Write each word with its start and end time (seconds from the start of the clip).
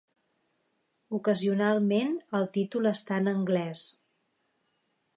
Ocasionalment, 1.17 2.17
el 2.41 2.49
títol 2.57 2.93
està 2.95 3.23
en 3.25 3.33
anglès. 3.37 3.89